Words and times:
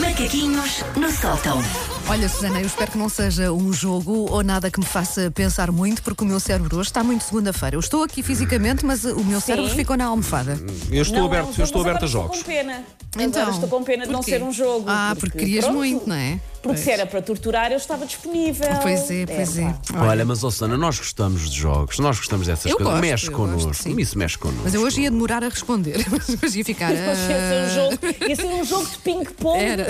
Macaquinhos 0.00 0.84
no 0.96 1.10
sótão. 1.10 1.62
Olha, 2.08 2.28
Susana, 2.28 2.60
eu 2.60 2.66
espero 2.66 2.92
que 2.92 2.98
não 2.98 3.08
seja 3.08 3.50
um 3.50 3.72
jogo 3.72 4.30
ou 4.30 4.42
nada 4.42 4.70
que 4.70 4.78
me 4.78 4.84
faça 4.84 5.30
pensar 5.30 5.72
muito, 5.72 6.02
porque 6.02 6.22
o 6.22 6.26
meu 6.26 6.38
cérebro 6.38 6.76
hoje 6.76 6.90
está 6.90 7.02
muito 7.02 7.24
segunda-feira. 7.24 7.76
Eu 7.76 7.80
estou 7.80 8.02
aqui 8.02 8.22
fisicamente, 8.22 8.84
mas 8.84 9.04
o 9.04 9.24
meu 9.24 9.40
cérebro 9.40 9.70
ficou 9.70 9.96
na 9.96 10.04
almofada. 10.04 10.60
Eu 10.90 11.00
estou 11.00 11.20
Não 11.20 11.24
é 11.24 11.26
aberto, 11.26 11.46
um 11.46 11.48
eu 11.48 11.54
jogo, 11.54 11.62
estou 11.64 11.82
mas 11.84 11.90
aberto 11.90 12.04
a 12.04 12.06
agora 12.06 12.06
jogos. 12.06 12.36
Estou 12.36 12.52
com 12.52 12.58
pena. 12.58 12.84
Então, 13.18 13.42
agora 13.42 13.54
estou 13.54 13.68
com 13.68 13.84
pena 13.84 14.06
de 14.06 14.12
não 14.12 14.22
ser 14.22 14.42
um 14.42 14.52
jogo. 14.52 14.84
Ah, 14.88 15.14
porque 15.18 15.38
querias 15.38 15.64
pronto, 15.64 15.76
muito, 15.78 16.08
não 16.08 16.16
é? 16.16 16.40
Porque 16.62 16.80
se 16.80 16.90
era 16.90 17.06
para 17.06 17.22
torturar, 17.22 17.70
eu 17.70 17.76
estava 17.76 18.04
disponível. 18.04 18.68
Pois 18.82 19.08
é, 19.10 19.24
pois 19.24 19.56
é. 19.56 19.74
pá. 19.92 20.02
Olha, 20.06 20.24
mas 20.24 20.40
Susana, 20.40 20.76
nós 20.76 20.98
gostamos 20.98 21.48
de 21.48 21.56
jogos, 21.56 21.98
nós 22.00 22.16
gostamos 22.18 22.46
dessas 22.46 22.70
Eu 22.70 22.76
coisas. 22.76 22.92
gosto, 22.94 23.02
mexe 23.08 23.26
eu 23.28 23.32
connosco, 23.32 23.68
gosto, 23.68 23.82
sim. 23.84 24.00
isso 24.00 24.18
mexe 24.18 24.36
connosco. 24.36 24.62
Mas 24.64 24.74
eu 24.74 24.82
hoje 24.82 25.02
ia 25.02 25.10
demorar 25.10 25.44
a 25.44 25.48
responder, 25.48 26.04
mas 26.10 26.28
hoje 26.42 26.58
ia 26.58 26.64
ficar. 26.64 26.92
Ia 26.92 27.14
ser 27.14 27.62
um 27.62 27.74
jogo, 27.74 28.28
ia 28.28 28.36
ser 28.36 28.46
um 28.46 28.64
jogo 28.64 28.86
de 28.88 28.98
ping-pong 28.98 29.60
Era. 29.60 29.86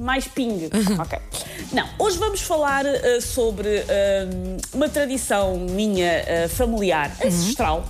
mais 0.00 0.28
ping. 0.28 0.70
Ok. 1.00 1.18
Não, 1.72 1.88
hoje 1.98 2.18
vamos 2.18 2.42
falar 2.42 2.84
uh, 2.84 3.20
sobre 3.20 3.68
um, 3.68 4.56
uma 4.74 4.88
tradição 4.88 5.58
minha 5.58 6.22
uh, 6.22 6.48
familiar, 6.48 7.10
ancestral. 7.24 7.84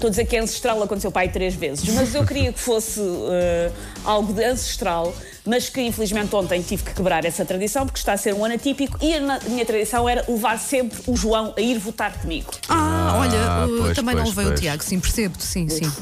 Estou 0.00 0.08
a 0.08 0.10
dizer 0.12 0.24
que 0.24 0.34
é 0.34 0.40
ancestral, 0.40 0.82
aconteceu 0.82 1.12
pai 1.12 1.28
três 1.28 1.54
vezes, 1.54 1.86
mas 1.92 2.14
eu 2.14 2.24
queria 2.24 2.50
que 2.54 2.58
fosse 2.58 2.98
uh, 2.98 3.70
algo 4.02 4.32
de 4.32 4.42
ancestral, 4.42 5.12
mas 5.44 5.68
que 5.68 5.78
infelizmente 5.82 6.34
ontem 6.34 6.62
tive 6.62 6.82
que 6.84 6.94
quebrar 6.94 7.22
essa 7.26 7.44
tradição 7.44 7.84
porque 7.84 7.98
está 7.98 8.14
a 8.14 8.16
ser 8.16 8.32
um 8.32 8.42
ano 8.42 8.54
atípico 8.54 8.96
e 9.02 9.12
a 9.12 9.20
minha 9.46 9.66
tradição 9.66 10.08
era 10.08 10.24
levar 10.26 10.58
sempre 10.58 10.98
o 11.06 11.14
João 11.14 11.52
a 11.54 11.60
ir 11.60 11.78
votar 11.78 12.14
comigo. 12.18 12.50
Ah, 12.66 13.18
olha, 13.20 13.66
uh, 13.66 13.82
pois, 13.82 13.94
também 13.94 14.14
não 14.14 14.22
pois, 14.22 14.34
veio 14.34 14.48
o. 14.48 14.54
Tiago, 14.54 14.82
sim, 14.82 14.98
percebo-te, 14.98 15.44
sim, 15.44 15.68
sim. 15.68 15.92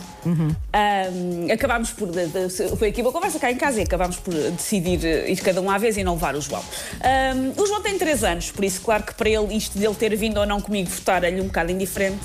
Ahm, 0.73 1.51
acabámos 1.53 1.91
por. 1.91 2.09
de- 2.13 2.27
de- 2.29 2.77
foi 2.77 2.91
aqui 2.91 3.03
uma 3.03 3.11
conversa 3.11 3.41
cá 3.41 3.51
em 3.51 3.57
casa 3.57 3.81
e 3.81 3.83
acabámos 3.83 4.17
por 4.17 4.33
decidir 4.33 5.05
eh, 5.05 5.29
ir 5.33 5.37
cada 5.39 5.61
um 5.61 5.69
à 5.69 5.77
vez 5.79 5.97
e 5.97 6.05
não 6.05 6.15
levar 6.15 6.37
o 6.37 6.41
João. 6.41 6.63
Ahm, 7.03 7.53
o 7.61 7.67
João 7.67 7.83
tem 7.83 7.99
3 7.99 8.23
anos, 8.23 8.53
por 8.53 8.63
isso, 8.65 8.81
claro 8.81 9.03
que 9.03 9.15
para 9.15 9.29
ele 9.29 9.57
isto 9.57 9.77
dele 9.77 9.95
ter 9.97 10.15
vindo 10.15 10.39
ou 10.39 10.47
não 10.47 10.61
comigo 10.61 10.89
votar 10.89 11.25
é-lhe 11.25 11.41
um 11.41 11.47
bocado 11.47 11.73
indiferente, 11.73 12.25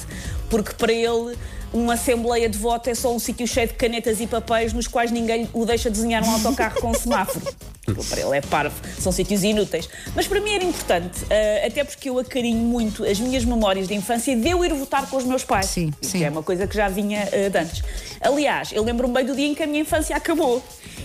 porque 0.52 0.74
para 0.74 0.94
ele. 0.94 1.36
Uma 1.74 1.96
assembleia 1.96 2.48
de 2.48 2.58
voto 2.58 2.88
é 2.88 2.94
só 2.94 3.14
um 3.14 3.18
sítio 3.18 3.48
cheio 3.48 3.68
de 3.68 3.74
canetas 3.74 4.22
e 4.22 4.28
papéis 4.28 4.74
nos 4.74 4.88
quais 4.88 5.10
ninguém 5.10 5.50
o 5.54 5.66
deixa 5.66 5.90
desenhar 5.90 6.24
um 6.24 6.32
autocarro 6.32 6.80
com 6.80 6.92
um 6.92 6.94
semáforo. 6.94 7.44
Para 8.10 8.22
ele 8.22 8.38
é 8.38 8.42
parvo, 8.42 8.76
são 8.98 9.12
sítios 9.12 9.44
inúteis. 9.44 9.90
Mas 10.16 10.26
para 10.26 10.40
mim 10.40 10.52
era 10.52 10.64
importante, 10.64 11.26
eh, 11.30 11.68
até 11.68 11.84
porque 11.84 12.10
eu 12.10 12.18
acarinho 12.18 12.64
muito 12.64 13.04
as 13.04 13.20
minhas 13.20 13.44
memórias 13.44 13.90
de 13.90 13.94
infância 13.94 14.34
de 14.38 14.50
eu 14.50 14.64
ir 14.64 14.74
votar 14.74 15.10
com 15.10 15.18
os 15.18 15.26
meus 15.26 15.44
pais. 15.44 15.66
Sim, 15.66 15.92
Isso 16.02 16.12
sim. 16.12 16.24
é 16.24 16.30
uma 16.30 16.42
coisa 16.42 16.66
que 16.66 16.76
já 16.78 16.88
vinha 16.88 17.28
eh, 17.32 17.50
de 17.50 17.58
antes. 17.58 17.84
Aliás, 18.22 18.72
eu 18.72 18.84
lembro-me 18.84 19.14
bem 19.14 19.26
do 19.26 19.36
dia 19.36 19.48
em 19.48 19.54
que 19.54 19.64
a 19.64 19.68
minha 19.68 19.82
infância 19.82 20.16
acabou. 20.16 20.64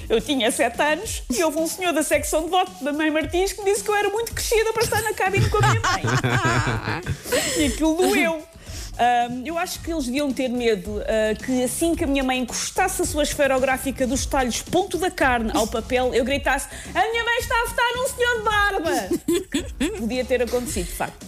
Eu 0.08 0.20
tinha 0.20 0.52
7 0.52 0.80
anos 0.80 1.22
e 1.30 1.42
houve 1.42 1.58
um 1.58 1.66
senhor 1.66 1.92
da 1.92 2.02
secção 2.04 2.44
de 2.44 2.50
voto 2.50 2.72
da 2.84 2.92
mãe 2.92 3.10
Martins 3.10 3.52
que 3.52 3.62
me 3.62 3.72
disse 3.72 3.82
que 3.82 3.90
eu 3.90 3.96
era 3.96 4.08
muito 4.10 4.32
crescida 4.32 4.72
para 4.72 4.82
estar 4.84 5.02
na 5.02 5.12
cabine 5.14 5.50
com 5.50 5.58
a 5.58 5.60
minha 5.68 5.80
mãe. 5.80 6.02
e 7.58 7.66
aquilo 7.66 7.96
doeu. 7.96 8.42
Ahm, 8.98 9.42
eu 9.44 9.56
acho 9.56 9.80
que 9.80 9.92
eles 9.92 10.06
deviam 10.06 10.32
ter 10.32 10.48
medo 10.48 11.00
ah, 11.02 11.34
que 11.34 11.62
assim 11.62 11.94
que 11.94 12.04
a 12.04 12.06
minha 12.06 12.24
mãe 12.24 12.40
encostasse 12.40 13.00
a 13.02 13.04
sua 13.04 13.22
esferográfica 13.22 14.06
dos 14.06 14.26
talhos 14.26 14.60
ponto 14.60 14.98
da 14.98 15.10
carne 15.10 15.50
ao 15.54 15.66
papel, 15.66 16.12
eu 16.12 16.24
gritasse 16.24 16.68
a 16.94 17.10
minha 17.10 17.24
mãe 17.24 17.38
está 17.38 17.54
a 17.54 17.68
votar 17.68 17.86
num 17.94 18.08
senhor 18.08 18.38
de 18.38 18.44
barba! 18.44 19.98
Podia 19.98 20.24
ter 20.24 20.42
acontecido, 20.42 20.86
de 20.86 20.92
facto. 20.92 21.26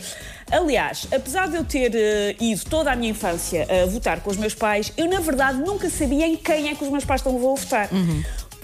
Aliás, 0.51 1.07
apesar 1.15 1.49
de 1.49 1.57
eu 1.57 1.65
ter 1.65 1.93
eh, 1.95 2.35
ido 2.41 2.65
toda 2.65 2.91
a 2.91 2.97
minha 2.97 3.13
infância 3.13 3.67
a 3.71 3.87
votar 3.87 4.21
com 4.21 4.31
os 4.31 4.37
meus 4.37 4.55
pais, 4.55 4.93
eu 4.97 5.09
na 5.09 5.21
verdade 5.21 5.59
nunca 5.59 5.89
sabia 5.89 6.27
em 6.27 6.37
quem 6.37 6.69
é 6.69 6.75
que 6.75 6.83
os 6.83 6.91
meus 6.91 7.05
pais 7.05 7.21
estão 7.21 7.37
a 7.37 7.39
votar. 7.39 7.89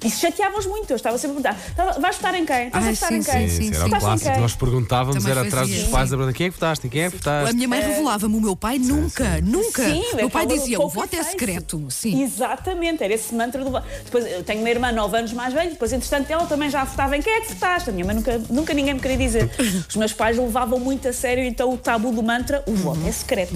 Isso 0.06 0.20
chateava-os 0.20 0.66
muito, 0.66 0.90
eu 0.90 0.96
estava 0.96 1.18
sempre 1.18 1.38
a 1.38 1.42
perguntar: 1.52 1.68
"Estava- 1.70 2.00
vais 2.00 2.16
votar 2.16 2.34
em 2.34 2.44
quem? 2.46 2.66
Estás 2.66 2.86
a 2.86 2.90
votar 2.92 3.08
sim, 3.08 3.14
em 3.16 3.22
quem? 3.22 3.48
sim, 3.48 3.56
Sim, 3.56 3.72
sim, 3.72 3.76
era 3.76 3.86
em 3.86 3.90
clássico. 3.90 4.30
quem?" 4.32 4.40
Nós 4.40 4.54
perguntávamos, 4.54 5.16
Também 5.22 5.30
era 5.38 5.46
atrás 5.46 5.68
fazia, 5.68 5.82
dos 5.82 5.90
pais, 5.92 6.12
a 6.12 6.32
quem 6.32 6.46
é 6.46 6.50
que 6.50 6.54
votaste? 6.54 6.86
Em 6.86 6.90
quem 6.90 7.02
é 7.02 7.10
que 7.10 7.16
A 7.16 7.18
votaste? 7.18 7.54
minha 7.56 7.68
mãe 7.68 7.80
revelava-me, 7.80 8.36
o 8.36 8.40
meu 8.40 8.56
pai 8.56 8.78
nunca, 8.78 9.40
nunca. 9.42 9.84
Sim, 9.84 10.02
o 10.12 10.16
meu 10.16 10.30
pai 10.30 10.46
dizia: 10.46 10.80
o 10.80 10.88
voto 10.88 11.14
é 11.14 11.22
secreto. 11.22 11.84
Sim. 11.90 12.22
Exatamente, 12.22 13.02
era 13.02 13.12
esse 13.14 13.34
mantra 13.34 13.64
do 13.64 13.70
voto. 13.70 13.86
Depois, 14.04 14.26
eu 14.30 14.42
tenho 14.44 14.60
uma 14.60 14.70
irmã 14.70 14.92
9 14.92 15.16
anos 15.18 15.32
mais 15.32 15.52
velha, 15.52 15.70
depois, 15.70 15.92
entretanto, 15.92 16.30
ela 16.30 16.46
também 16.46 16.70
já 16.70 16.84
votava 16.84 17.16
em 17.16 17.22
quem 17.22 17.32
é 17.32 17.40
que 17.40 17.52
votaste? 17.54 17.90
A 17.90 17.92
minha 17.92 18.04
mãe 18.04 18.14
nunca, 18.14 18.40
nunca 18.50 18.74
ninguém 18.74 18.94
me 18.94 19.00
queria 19.00 19.16
dizer. 19.16 19.50
Os 19.88 19.96
meus 19.96 20.12
pais 20.12 20.36
levavam 20.36 20.78
muito 20.78 21.08
a 21.08 21.12
sério, 21.12 21.44
então, 21.44 21.72
o 21.72 21.76
tabu 21.78 22.12
do 22.12 22.22
mantra, 22.22 22.62
o 22.66 22.74
voto 22.74 23.00
é 23.06 23.12
secreto. 23.12 23.54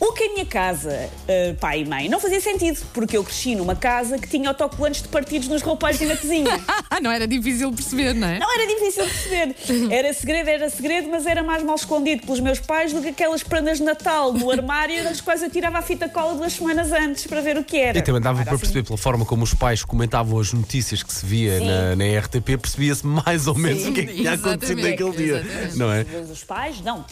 O 0.00 0.12
que 0.12 0.24
em 0.24 0.34
minha 0.34 0.46
casa, 0.46 1.08
eh, 1.28 1.54
pai 1.60 1.80
e 1.82 1.84
mãe, 1.84 2.08
não 2.08 2.18
fazia 2.20 2.40
sentido, 2.40 2.80
porque 2.92 3.16
eu 3.16 3.24
cresci 3.24 3.54
numa 3.54 3.74
casa 3.74 4.18
que 4.18 4.28
tinha 4.28 4.48
autocolantes 4.48 5.02
de 5.02 5.08
partidos 5.08 5.48
nos 5.48 5.62
e 6.00 6.06
na 6.06 6.16
cozinha. 6.16 6.60
não 7.02 7.10
era 7.10 7.26
difícil 7.26 7.72
perceber, 7.72 8.14
não 8.14 8.28
é? 8.28 8.38
Não 8.38 8.52
era 8.54 8.66
difícil 8.66 9.04
perceber. 9.04 9.54
Era 9.92 10.12
segredo, 10.12 10.48
era 10.48 10.70
segredo, 10.70 11.08
mas 11.10 11.26
era 11.26 11.42
mais 11.42 11.62
mal 11.62 11.76
escondido 11.76 12.22
pelos 12.22 12.40
meus 12.40 12.58
pais 12.60 12.92
do 12.92 13.00
que 13.02 13.08
aquelas 13.08 13.42
prendas 13.42 13.78
de 13.78 13.84
Natal 13.84 14.32
no 14.32 14.50
armário 14.50 15.02
das 15.04 15.20
quais 15.20 15.42
eu 15.42 15.50
tirava 15.50 15.78
a 15.78 15.82
fita 15.82 16.08
cola 16.08 16.34
duas 16.34 16.52
semanas 16.54 16.92
antes 16.92 17.26
para 17.26 17.40
ver 17.40 17.56
o 17.56 17.64
que 17.64 17.76
era. 17.78 17.98
E 17.98 18.02
também 18.02 18.20
dava 18.20 18.38
Era 18.38 18.44
para 18.46 18.54
assim. 18.54 18.60
perceber 18.62 18.84
pela 18.86 18.98
forma 18.98 19.24
como 19.24 19.44
os 19.44 19.54
pais 19.54 19.84
comentavam 19.84 20.38
as 20.38 20.52
notícias 20.52 21.02
que 21.02 21.12
se 21.12 21.24
via 21.24 21.60
na, 21.60 21.96
na 21.96 22.18
RTP, 22.20 22.56
percebia-se 22.60 23.06
mais 23.06 23.46
ou 23.46 23.54
menos 23.54 23.82
Sim, 23.82 23.90
o 23.90 23.94
que 23.94 24.00
é 24.00 24.06
que 24.06 24.14
tinha 24.14 24.32
acontecido 24.32 24.82
naquele 24.82 25.10
dia. 25.12 25.36
exatamente. 25.38 25.76
Não 25.78 25.92
é? 25.92 26.06
Os 26.32 26.44
pais, 26.44 26.80
não. 26.80 27.04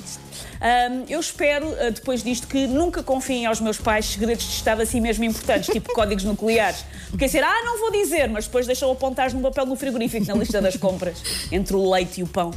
Ahm, 0.61 1.05
eu 1.09 1.21
espero, 1.21 1.67
ah, 1.81 1.91
depois 1.91 2.23
disto, 2.23 2.47
que 2.47 2.67
nunca 2.67 3.03
confiem 3.03 3.47
aos 3.47 3.61
meus 3.61 3.79
pais 3.79 4.07
segredos 4.07 4.45
de 4.45 4.53
Estado 4.55 4.83
assim 4.83 5.01
mesmo 5.01 5.25
importantes, 5.25 5.69
tipo 5.73 5.93
códigos 5.95 6.25
nucleares. 6.25 6.85
Porque 7.11 7.29
ser, 7.29 7.43
ah, 7.43 7.63
não 7.65 7.79
vou 7.81 7.91
dizer, 7.93 8.29
mas 8.29 8.42
depois 8.45 8.67
deixam 8.67 8.91
apontar 8.91 9.33
num 9.33 9.43
papel 9.43 9.67
no 9.67 9.77
frigorífico, 9.77 10.27
na 10.27 10.35
lista 10.35 10.61
das 10.61 10.77
compras, 10.77 11.19
entre 11.51 11.75
o 11.77 11.91
leite 11.91 12.21
e 12.21 12.23
o 12.23 12.27
pão. 12.27 12.51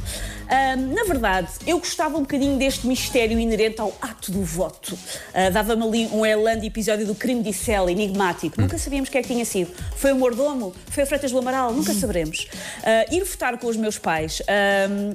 Ahm, 0.48 0.94
na 0.94 1.04
verdade, 1.04 1.48
eu 1.66 1.78
gostava 1.78 2.16
um 2.16 2.20
bocadinho 2.20 2.56
deste 2.56 2.86
mistério 2.86 3.38
inerente 3.38 3.80
ao 3.80 3.92
ato 4.00 4.30
do 4.30 4.42
voto. 4.42 4.96
Ah, 5.34 5.50
Dava-me 5.50 5.82
ali 5.82 6.06
um 6.12 6.24
elan 6.24 6.58
de 6.58 6.66
episódio 6.66 7.06
do 7.06 7.14
crime 7.14 7.42
de 7.42 7.52
Cell, 7.52 7.88
enigmático. 7.88 8.60
Nunca 8.60 8.78
sabíamos 8.78 9.08
quem 9.08 9.18
é 9.18 9.22
que 9.22 9.28
tinha 9.28 9.44
sido. 9.44 9.70
Foi 9.96 10.12
o 10.12 10.16
mordomo? 10.16 10.74
Foi 10.90 11.02
a 11.02 11.06
Freitas 11.06 11.32
do 11.32 11.38
Amaral? 11.38 11.72
Nunca 11.72 11.92
saberemos. 11.94 12.48
Ah, 12.82 13.06
ir 13.10 13.24
votar 13.24 13.58
com 13.58 13.66
os 13.66 13.76
meus 13.76 13.98
pais, 13.98 14.42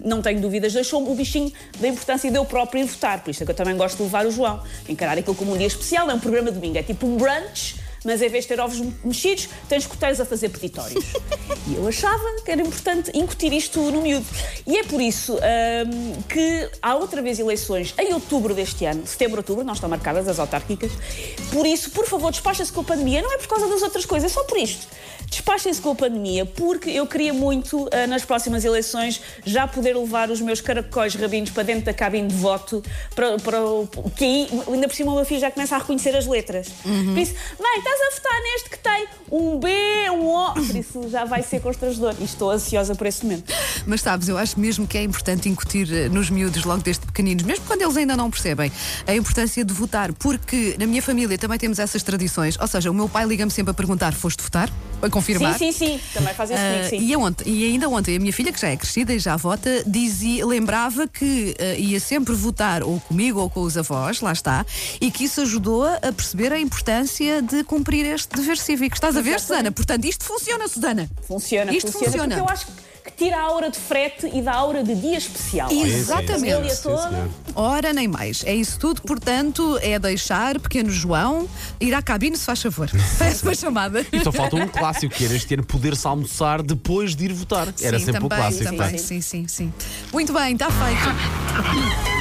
não 0.04 0.22
tenho 0.22 0.42
dúvidas, 0.42 0.74
deixou-me 0.74 1.10
o 1.10 1.16
bichinho 1.16 1.52
da 1.80 1.88
importância 1.88 2.30
de 2.30 2.38
eu 2.38 2.46
próprio 2.46 2.82
ir 2.82 2.86
votar. 2.86 3.24
Por 3.24 3.32
isso 3.32 3.44
é 3.44 3.46
que 3.46 3.52
eu 3.52 3.56
também 3.56 3.76
gosto 3.78 3.98
de 3.98 4.04
levar 4.04 4.26
o 4.26 4.32
João. 4.32 4.62
Encarar 4.88 5.18
aquilo 5.18 5.36
como 5.36 5.54
um 5.54 5.58
dia 5.58 5.68
especial, 5.68 6.10
é 6.10 6.14
um 6.14 6.20
programa 6.20 6.50
de 6.50 6.56
domingo, 6.56 6.78
é 6.78 6.84
tipo 6.84 7.06
um 7.08 7.18
brunch. 7.18 7.81
Mas 8.04 8.22
em 8.22 8.30
vez 8.30 8.46
de 8.46 8.50
ter 8.50 8.60
ovos 8.60 8.82
mexidos, 9.04 9.48
tens 9.70 9.86
coteiros 9.86 10.20
a 10.20 10.26
fazer 10.26 10.50
peditórios. 10.50 11.04
E 11.68 11.76
eu 11.76 11.88
achava 11.88 12.42
que 12.44 12.50
era 12.50 12.62
importante 12.62 13.12
incutir 13.14 13.54
isto 13.54 13.80
no 13.80 14.02
miúdo. 14.02 14.26
E 14.66 14.78
é 14.78 14.84
por 14.84 15.00
isso 15.00 15.38
ahm, 15.38 16.22
que 16.28 16.70
há 16.82 16.96
outra 16.96 17.22
vez 17.22 17.38
eleições 17.38 17.94
em 18.00 18.14
outubro 18.14 18.56
deste 18.56 18.84
ano, 18.84 19.06
setembro, 19.06 19.38
outubro, 19.38 19.64
não 19.64 19.74
estão 19.74 19.88
marcadas 19.88 20.28
as 20.28 20.40
autárquicas. 20.40 20.92
Por 21.52 21.66
isso, 21.68 21.92
por 21.92 22.08
favor, 22.08 22.32
despachem-se 22.32 22.74
com 22.74 22.82
a 22.82 22.84
pandemia. 22.84 23.22
Não 23.22 23.32
é 23.32 23.38
por 23.38 23.48
causa 23.48 23.68
das 23.68 23.84
outras 23.84 24.06
coisas, 24.06 24.32
é 24.32 24.34
só 24.34 24.44
por 24.44 24.58
isto. 24.58 24.88
Despachem-se 25.30 25.80
com 25.80 25.92
a 25.92 25.96
pandemia, 25.96 26.46
porque 26.46 26.90
eu 26.90 27.06
queria 27.06 27.32
muito, 27.32 27.88
ah, 27.92 28.08
nas 28.08 28.26
próximas 28.26 28.66
eleições, 28.66 29.22
já 29.46 29.68
poder 29.68 29.96
levar 29.96 30.30
os 30.30 30.42
meus 30.42 30.60
caracóis 30.62 31.16
rabinos 31.16 31.52
para 31.52 31.64
dentro 31.64 31.86
da 31.86 31.94
cabine 31.94 32.28
de 32.28 32.36
voto, 32.36 32.84
para, 33.16 33.38
para, 33.38 33.60
que 34.16 34.26
aí, 34.26 34.50
ainda 34.68 34.88
por 34.88 34.96
cima, 34.96 35.12
o 35.12 35.16
meu 35.16 35.26
filho 35.26 35.40
já 35.40 35.52
começa 35.52 35.76
a 35.76 35.80
reconhecer 35.80 36.16
as 36.16 36.26
letras. 36.26 36.68
Por 36.84 37.18
isso, 37.18 37.34
mãe, 37.60 37.82
estás 37.92 38.14
a 38.14 38.16
votar 38.18 38.42
neste 38.42 38.70
que 38.70 38.80
tem 38.80 39.08
um 39.32 39.60
B, 39.60 39.70
um 40.12 40.28
O. 40.28 40.54
Por 40.54 40.76
isso 40.76 41.10
já 41.10 41.26
vai 41.26 41.44
ser 41.44 41.62
constrangedor. 41.62 42.16
E 42.20 42.24
estou 42.24 42.50
ansiosa 42.52 42.96
por 42.96 43.08
esse 43.08 43.24
momento. 43.24 43.54
Mas 43.86 44.02
sabes, 44.02 44.28
eu 44.28 44.38
acho 44.38 44.60
mesmo 44.60 44.88
que 44.88 44.98
é 44.98 45.04
importante 45.04 45.50
incutir 45.50 45.92
eh, 45.92 46.10
nos 46.10 46.30
miúdos 46.30 46.64
logo 46.64 46.82
desde 46.82 47.06
pequeninos, 47.06 47.44
mesmo 47.44 47.66
quando 47.66 47.82
eles 47.82 47.98
ainda 47.98 48.16
não 48.16 48.30
percebem, 48.30 48.72
a 49.08 49.14
importância 49.16 49.64
de 49.64 49.74
votar, 49.74 50.14
porque 50.14 50.76
na 50.80 50.86
minha 50.86 51.02
família 51.02 51.38
também 51.38 51.58
temos 51.58 51.80
essas 51.80 52.04
tradições. 52.04 52.58
Ou 52.60 52.68
seja, 52.68 52.92
o 52.92 52.94
meu 52.94 53.08
pai 53.10 53.26
liga-me 53.26 53.52
sempre 53.52 53.72
a 53.72 53.74
perguntar: 53.74 54.14
foste 54.14 54.42
votar? 54.44 54.70
A 55.02 55.10
confirmar. 55.10 55.58
Sim, 55.58 55.72
sim, 55.72 55.98
sim. 55.98 56.00
Também 56.14 56.34
faz 56.36 56.52
isso 56.52 56.60
comigo, 56.60 56.86
Ah, 56.86 56.90
sim. 56.90 56.98
e, 57.00 57.16
ontem, 57.16 57.44
e 57.50 57.66
ainda 57.66 57.90
ontem, 57.90 58.16
a 58.16 58.20
minha 58.20 58.32
filha, 58.34 58.52
que 58.54 58.60
já 58.62 58.68
é 58.70 58.78
crescida 58.78 59.12
e 59.14 59.18
já 59.20 59.36
vota, 59.36 59.84
dizia, 59.86 60.46
lembrava 60.46 61.08
que 61.08 61.56
ah, 61.60 61.74
ia 61.76 62.00
sempre 62.00 62.34
votar 62.36 62.84
ou 62.84 63.00
comigo 63.00 63.40
ou 63.40 63.50
com 63.50 63.62
os 63.62 63.78
avós, 63.78 64.22
lá 64.22 64.32
está, 64.32 64.64
e 65.00 65.10
que 65.10 65.24
isso 65.24 65.42
ajudou-a 65.42 65.96
a 65.96 66.12
perceber 66.14 66.54
a 66.54 66.60
importância 66.60 67.42
de 67.42 67.64
cumprir 67.64 67.81
este 67.90 68.36
dever 68.36 68.58
cívico. 68.58 68.96
Estás 68.96 69.16
a 69.16 69.22
ver, 69.22 69.36
Exatamente. 69.36 69.42
Susana? 69.42 69.72
Portanto, 69.72 70.06
isto 70.06 70.26
funciona, 70.26 70.68
Susana. 70.68 71.10
Funciona, 71.28 71.74
Isto 71.74 71.92
funciona, 71.92 72.12
funciona. 72.12 72.36
Porque 72.36 72.50
eu 72.50 72.54
acho 72.54 72.66
que 72.66 72.92
tira 73.18 73.38
a 73.38 73.42
aura 73.42 73.70
de 73.70 73.78
frete 73.78 74.30
e 74.34 74.42
dá 74.42 74.54
a 74.54 74.58
aura 74.58 74.84
de 74.84 74.96
dia 74.96 75.18
especial. 75.18 75.72
Exatamente. 75.72 76.76
Sim, 76.76 76.84
toda. 76.84 77.30
Ora, 77.56 77.94
nem 77.94 78.08
mais. 78.08 78.44
É 78.46 78.54
isso 78.54 78.80
tudo, 78.80 79.02
portanto, 79.02 79.78
é 79.82 79.98
deixar 80.00 80.60
pequeno 80.60 80.90
João 80.90 81.48
ir 81.80 81.94
à 81.94 82.02
cabine, 82.02 82.38
se 82.38 82.46
faz 82.46 82.62
favor. 82.62 82.90
Parece 83.18 83.44
uma 83.44 83.56
chamada. 83.56 84.06
E 84.12 84.24
só 84.24 84.32
falta 84.32 84.56
um 84.56 84.68
clássico, 84.68 85.14
que 85.14 85.26
era 85.26 85.36
este 85.36 85.54
ano 85.54 85.64
poder-se 85.64 86.06
almoçar 86.08 86.62
depois 86.62 87.16
de 87.16 87.26
ir 87.26 87.34
votar. 87.34 87.68
Era 87.82 88.00
sim, 88.00 88.06
sempre 88.06 88.22
também, 88.22 88.26
o 88.26 88.42
clássico. 88.42 88.64
Também, 88.66 88.92
tá? 88.92 88.98
sim, 88.98 89.22
sim, 89.22 89.48
sim. 89.48 89.74
Muito 90.12 90.34
bem, 90.34 90.54
está 90.54 90.70
feito. 90.70 92.12